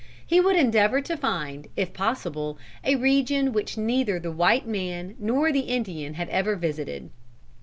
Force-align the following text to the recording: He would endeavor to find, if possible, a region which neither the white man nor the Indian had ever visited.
He 0.25 0.41
would 0.41 0.55
endeavor 0.55 0.99
to 1.01 1.15
find, 1.15 1.67
if 1.75 1.93
possible, 1.93 2.57
a 2.83 2.95
region 2.95 3.53
which 3.53 3.77
neither 3.77 4.19
the 4.19 4.31
white 4.31 4.65
man 4.65 5.13
nor 5.19 5.51
the 5.51 5.59
Indian 5.59 6.15
had 6.15 6.27
ever 6.29 6.55
visited. 6.55 7.11